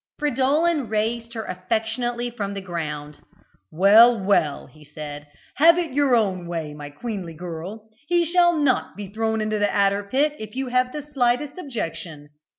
[0.17, 3.21] Fridolin raised her affectionately from the ground.
[3.71, 5.27] "Well, well," he said,
[5.57, 9.71] "have it your own way, my queenly girl; he shall not be thrown into the
[9.71, 12.29] adder pit if you have the slightest objection.